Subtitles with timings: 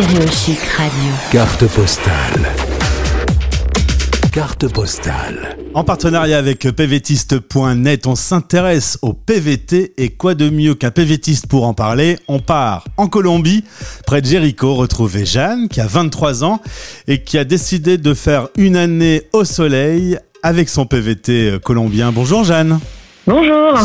[0.00, 1.12] Stéréochic Radio.
[1.30, 2.48] Carte postale.
[4.32, 5.58] Carte postale.
[5.74, 11.66] En partenariat avec pvtiste.net, on s'intéresse au PVT et quoi de mieux qu'un PVTiste pour
[11.66, 12.18] en parler?
[12.28, 13.62] On part en Colombie,
[14.06, 16.62] près de Jéricho, retrouver Jeanne qui a 23 ans
[17.06, 22.10] et qui a décidé de faire une année au soleil avec son PVT colombien.
[22.10, 22.80] Bonjour Jeanne.
[23.26, 23.78] Bonjour.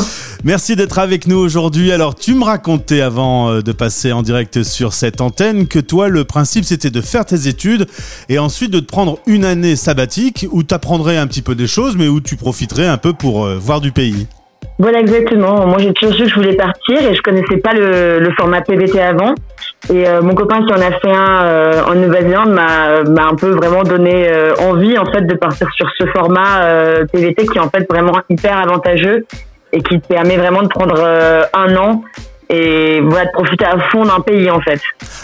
[0.46, 1.92] Merci d'être avec nous aujourd'hui.
[1.92, 6.08] Alors, tu me racontais avant euh, de passer en direct sur cette antenne que toi,
[6.08, 7.86] le principe, c'était de faire tes études
[8.30, 11.68] et ensuite de te prendre une année sabbatique où tu apprendrais un petit peu des
[11.68, 14.28] choses, mais où tu profiterais un peu pour euh, voir du pays.
[14.78, 15.66] Voilà, exactement.
[15.66, 19.02] Moi, j'ai toujours su que je voulais partir et je connaissais pas le, format PVT
[19.02, 19.34] avant.
[19.94, 23.84] Et euh, mon copain qui en a fait un en Nouvelle-Zélande m'a un peu vraiment
[23.84, 24.28] donné
[24.60, 28.58] envie en fait de partir sur ce format PVT qui est en fait vraiment hyper
[28.58, 29.26] avantageux
[29.76, 32.02] et qui te permet vraiment de prendre euh, un an
[32.50, 34.80] et voilà, profiter à fond d'un pays en fait.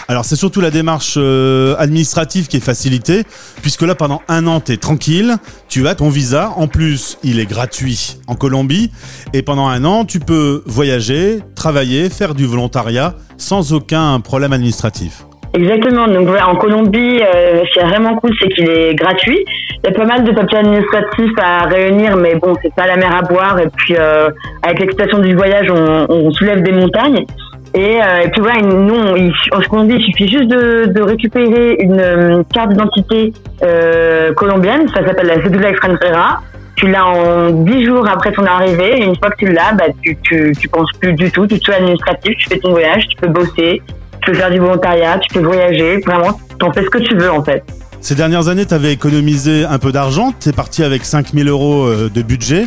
[0.08, 3.24] Alors c'est surtout la démarche euh, administrative qui est facilitée,
[3.62, 5.38] puisque là pendant un an tu es tranquille,
[5.70, 8.92] tu as ton visa, en plus il est gratuit en Colombie,
[9.34, 15.26] et pendant un an tu peux voyager, travailler, faire du volontariat sans aucun problème administratif.
[15.54, 19.44] Exactement, donc voilà, en Colombie, euh, ce qui est vraiment cool, c'est qu'il est gratuit.
[19.84, 22.96] Il y a pas mal de papiers administratifs à réunir, mais bon, c'est pas la
[22.96, 23.60] mer à boire.
[23.60, 24.30] Et puis, euh,
[24.64, 27.26] avec l'excitation du voyage, on, on, soulève des montagnes.
[27.74, 31.78] Et, euh, et puis voilà, nous, on, en Colombie, il suffit juste de, de récupérer
[31.80, 36.42] une euh, carte d'identité euh, colombienne, ça s'appelle la cédula extranjera.
[36.76, 39.86] Tu l'as en 10 jours après ton arrivée, et une fois que tu l'as, bah,
[40.02, 43.18] tu, tu, tu penses plus du tout, tu es administratif, tu fais ton voyage, tu
[43.18, 43.82] peux bosser,
[44.22, 47.32] tu peux faire du volontariat, tu peux voyager, vraiment, t'en fais ce que tu veux
[47.32, 47.64] en fait.
[48.04, 51.86] Ces dernières années, tu avais économisé un peu d'argent, tu es parti avec 5000 euros
[51.86, 52.66] euh, de budget.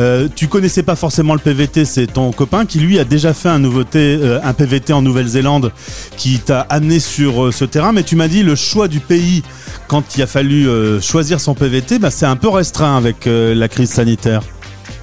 [0.00, 3.48] Euh, tu connaissais pas forcément le PVT, c'est ton copain qui lui a déjà fait
[3.48, 5.70] un, nouveauté, euh, PVT en Nouvelle-Zélande
[6.16, 9.44] qui t'a amené sur ce terrain, mais tu m'as dit le choix du pays
[9.86, 10.66] quand il a fallu
[11.00, 14.42] choisir son PVT, bah, c'est un peu restreint avec la crise sanitaire.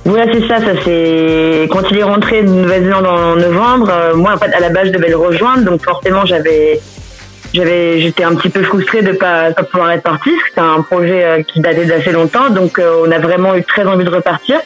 [0.05, 0.59] Ouais, c'est ça.
[0.59, 3.89] Ça c'est quand il est rentré de Nouvelle-Zélande en novembre.
[3.91, 6.79] Euh, moi, à la base, je devais le rejoindre, donc forcément, j'avais,
[7.53, 10.31] j'avais, j'étais un petit peu frustrée de pas, pas pouvoir être partie.
[10.47, 13.85] C'était un projet euh, qui datait d'assez longtemps, donc euh, on a vraiment eu très
[13.85, 14.59] envie de repartir.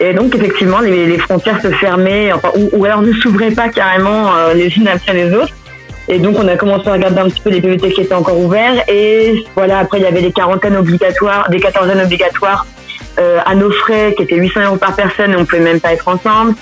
[0.00, 4.68] Et donc, effectivement, les, frontières se fermaient, enfin, ou, alors ne s'ouvraient pas carrément les
[4.76, 5.52] unes après les autres.
[6.06, 8.38] Et donc, on a commencé à regarder un petit peu les PVT qui étaient encore
[8.38, 8.84] ouverts.
[8.86, 12.64] Et voilà, après, il y avait des quarantaines obligatoires, des quatorzaines obligatoires
[13.18, 15.92] euh, à nos frais qui étaient 800 euros par personne et on pouvait même pas
[15.92, 16.54] être ensemble.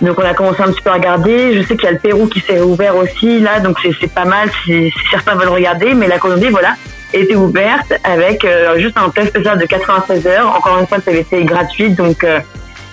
[0.00, 1.54] Donc on a commencé un petit peu à regarder.
[1.54, 4.24] Je sais qu'il y a le Pérou qui s'est ouvert aussi là, donc c'est pas
[4.24, 5.94] mal si, certains veulent regarder.
[5.94, 6.74] Mais la Colombie, voilà,
[7.14, 10.54] était ouverte avec euh, juste un test spécial de 96 heures.
[10.54, 12.40] Encore une fois, ça avait été gratuit, donc euh,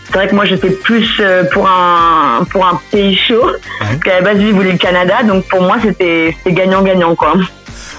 [0.05, 3.51] c'est vrai que moi j'étais plus pour un pour un pays chaud.
[3.79, 7.33] Parce qu'à la base, le Canada, donc pour moi c'était gagnant-gagnant quoi.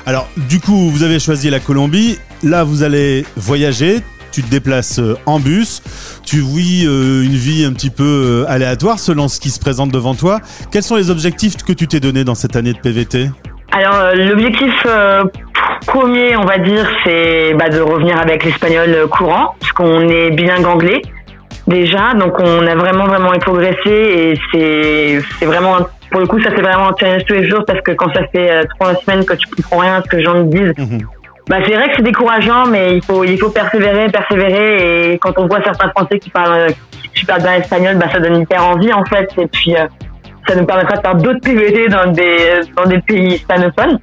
[0.07, 2.19] Alors du coup, vous avez choisi la Colombie.
[2.43, 5.83] Là, vous allez voyager tu te déplaces euh, en bus,
[6.25, 9.91] tu vis euh, une vie un petit peu euh, aléatoire selon ce qui se présente
[9.91, 10.41] devant toi.
[10.71, 13.31] Quels sont les objectifs que tu t'es donné dans cette année de PVT
[13.73, 14.87] Alors l'objectif
[15.87, 20.67] premier, on va dire, c'est bah, de revenir avec l'espagnol courant, parce qu'on est bilingue
[20.67, 21.03] anglais
[21.67, 25.77] déjà, donc on a vraiment vraiment progressé et c'est c'est vraiment
[26.11, 28.23] pour le coup ça c'est vraiment un challenge tous les jours parce que quand ça
[28.33, 30.75] fait trois semaines que tu comprends rien à ce que les gens disent.
[30.77, 31.01] Mhm.
[31.49, 35.13] Bah, c'est vrai que c'est décourageant, mais il faut, il faut persévérer, persévérer.
[35.13, 36.69] Et quand on voit certains Français qui parlent,
[37.15, 39.29] qui parlent bien espagnol, bah, ça donne hyper envie, en fait.
[39.39, 39.87] Et puis, euh,
[40.47, 43.99] ça nous permettra de faire d'autres PVT dans des, dans des pays hispanophones.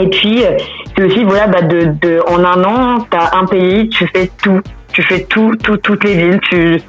[0.00, 0.56] Et puis, euh,
[0.96, 4.60] c'est aussi, voilà, bah, de, de, en un an, t'as un pays, tu fais tout.
[4.92, 6.40] Tu fais tout, tout, toutes les villes.
[6.50, 6.80] Tu,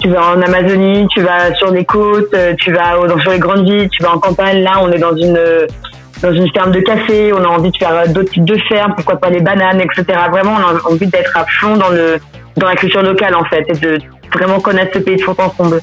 [0.00, 3.68] tu vas en Amazonie, tu vas sur les côtes, euh, tu vas sur les grandes
[3.68, 4.62] villes, tu vas en campagne.
[4.62, 5.38] Là, on est dans une,
[6.26, 9.16] dans une ferme de café, on a envie de faire d'autres types de fermes, pourquoi
[9.16, 10.04] pas les bananes, etc.
[10.30, 12.18] Vraiment, on a envie d'être à fond dans le
[12.56, 13.98] dans la culture locale en fait et de
[14.32, 15.80] vraiment connaître ce pays de fond en comble.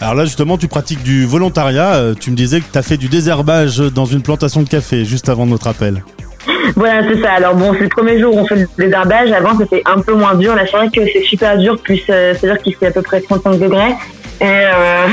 [0.00, 1.96] Alors là justement, tu pratiques du volontariat.
[1.96, 5.04] Euh, tu me disais que tu as fait du désherbage dans une plantation de café
[5.04, 6.02] juste avant notre appel.
[6.76, 7.32] Voilà, c'est ça.
[7.32, 9.32] Alors bon, c'est le premier jour où on fait le désherbage.
[9.32, 10.54] Avant, c'était un peu moins dur.
[10.54, 13.20] Là, c'est vrai que c'est super dur, plus euh, c'est-à-dire qu'il fait à peu près
[13.20, 13.94] 35 degrés.
[14.40, 15.06] Euh,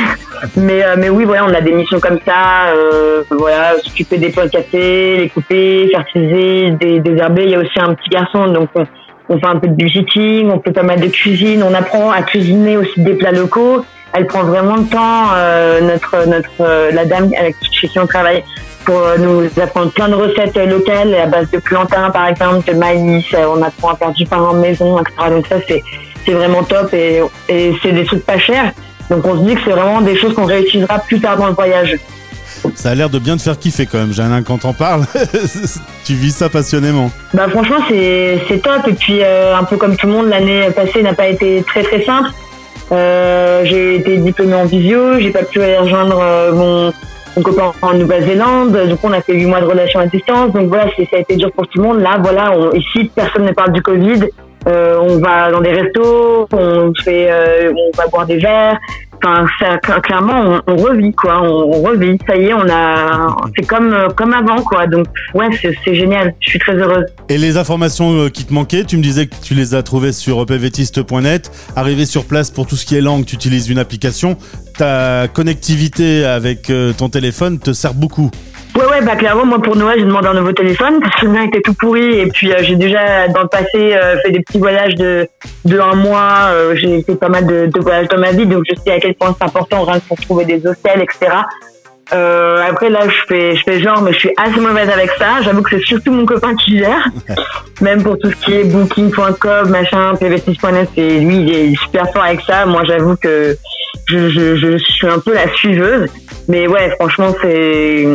[0.56, 2.68] mais, euh, mais oui, voilà, on a des missions comme ça.
[2.70, 7.44] Euh, voilà, s'occuper des pots de café, les couper, fertiliser, des, désherber.
[7.44, 8.86] Il y a aussi un petit garçon, donc on,
[9.30, 11.64] on fait un peu de budgeting, on fait pas mal de cuisine.
[11.64, 13.84] On apprend à cuisiner aussi des plats locaux.
[14.14, 18.44] Elle prend vraiment le temps, euh, notre, notre, la dame avec chez qui on travaille,
[18.86, 23.26] pour nous apprendre plein de recettes locales à base de plantain, par exemple, de maïs.
[23.34, 25.32] On apprend à faire du pain en maison, etc.
[25.32, 25.84] Donc ça, c'est
[26.26, 28.72] c'est vraiment top et, et c'est des trucs pas chers.
[29.10, 31.54] Donc on se dit que c'est vraiment des choses qu'on réutilisera plus tard dans le
[31.54, 31.98] voyage.
[32.74, 35.04] Ça a l'air de bien te faire kiffer quand même, Jeanne, quand t'en parles.
[36.06, 37.12] tu vis ça passionnément.
[37.34, 38.88] Bah franchement, c'est top.
[38.88, 41.84] Et puis, euh, un peu comme tout le monde, l'année passée n'a pas été très
[41.84, 42.30] très simple.
[42.92, 46.94] Euh, j'ai été diplômée en visio, j'ai pas pu aller rejoindre euh, mon,
[47.36, 48.78] mon copain en Nouvelle-Zélande.
[48.90, 50.52] Donc on a fait huit mois de relation à distance.
[50.54, 52.00] Donc voilà, ça a été dur pour tout le monde.
[52.00, 54.22] Là, voilà, on, ici personne ne parle du Covid.
[54.68, 58.78] Euh, on va dans des restos, on fait, euh, on va boire des verres.
[59.24, 62.18] Enfin, ça, cl- clairement, on, revit quoi, on, revit.
[62.28, 64.88] Ça y est, on a, c'est comme comme avant quoi.
[64.88, 66.34] Donc ouais, c'est génial.
[66.40, 67.06] Je suis très heureuse.
[67.30, 70.12] Et les informations euh, qui te manquaient, tu me disais que tu les as trouvées
[70.12, 71.52] sur pvtiste.net.
[71.76, 74.36] Arrivé sur place pour tout ce qui est langue, tu utilises une application.
[74.78, 78.30] Ta connectivité avec ton téléphone te sert beaucoup.
[78.76, 81.32] Ouais, ouais, bah clairement, moi pour Noël, j'ai demandé un nouveau téléphone parce que le
[81.32, 84.42] mien était tout pourri et puis euh, j'ai déjà dans le passé euh, fait des
[84.42, 85.28] petits voyages de
[85.64, 86.50] de un mois.
[86.50, 89.00] euh, j'ai fait pas mal de, de voyages dans ma vie, donc je sais à
[89.00, 91.38] quel point c'est important rien que pour trouver des hôtels, etc.
[92.14, 95.42] Euh, après là, je fais je fais genre, mais je suis assez mauvaise avec ça.
[95.42, 97.08] J'avoue que c'est surtout mon copain qui gère,
[97.82, 102.24] même pour tout ce qui est Booking.com, machin, pv6.net, c'est lui, il est super fort
[102.24, 102.66] avec ça.
[102.66, 103.58] Moi, j'avoue que
[104.08, 106.10] je, je, je suis un peu la suiveuse.
[106.48, 108.06] Mais ouais, franchement, c'est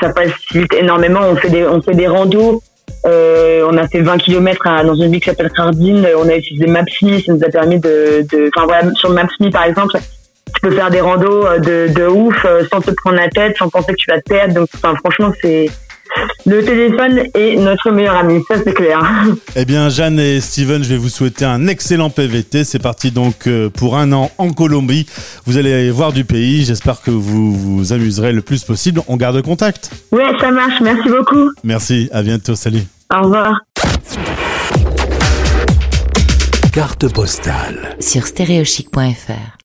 [0.00, 1.20] ça facilite énormément.
[1.22, 2.62] On fait des on fait des randos.
[3.06, 6.06] Euh, on a fait 20 km dans une ville qui s'appelle Cardine.
[6.18, 9.64] On a utilisé Maps.me, ça nous a permis de, de enfin voilà, sur Maps.me par
[9.64, 9.96] exemple,
[10.54, 13.56] tu peux faire des randos euh, de, de ouf euh, sans te prendre la tête,
[13.56, 14.54] sans penser que tu vas te perdre.
[14.54, 15.70] Donc, enfin, franchement, c'est
[16.46, 19.00] le téléphone est notre meilleur ami, ça c'est clair.
[19.56, 22.64] Eh bien, Jeanne et Steven, je vais vous souhaiter un excellent PVT.
[22.64, 25.06] C'est parti donc euh, pour un an en Colombie.
[25.44, 26.64] Vous allez voir du pays.
[26.64, 29.02] J'espère que vous vous amuserez le plus possible.
[29.08, 29.90] On garde contact.
[30.12, 30.80] Ouais, ça marche.
[30.80, 31.50] Merci beaucoup.
[31.64, 32.08] Merci.
[32.12, 32.54] À bientôt.
[32.54, 32.82] Salut.
[33.14, 33.60] Au revoir.
[36.72, 37.96] Carte postale.
[38.00, 39.58] sur stéréochic.fr.